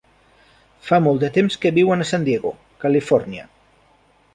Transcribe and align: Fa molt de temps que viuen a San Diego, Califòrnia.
Fa 0.87 0.99
molt 1.07 1.21
de 1.25 1.29
temps 1.37 1.59
que 1.67 1.75
viuen 1.77 2.01
a 2.01 2.09
San 2.13 2.27
Diego, 2.31 2.55
Califòrnia. 2.87 3.51